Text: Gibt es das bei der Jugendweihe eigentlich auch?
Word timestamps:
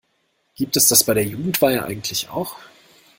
Gibt 0.55 0.75
es 0.77 0.87
das 0.87 1.03
bei 1.03 1.13
der 1.13 1.23
Jugendweihe 1.27 1.85
eigentlich 1.85 2.27
auch? 2.29 2.55